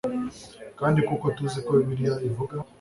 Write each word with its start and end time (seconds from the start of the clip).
kandi 0.79 0.99
kuko 1.07 1.25
tuzi 1.35 1.59
ko 1.65 1.71
bibiliya 1.79 2.15
ivuga 2.27 2.55